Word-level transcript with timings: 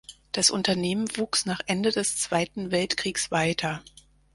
Das 0.31 0.49
Unternehmen 0.49 1.07
wuchs 1.17 1.45
nach 1.45 1.59
Ende 1.67 1.91
des 1.91 2.17
Zweiten 2.17 2.71
Weltkriegs 2.71 3.29
weiter. 3.29 3.83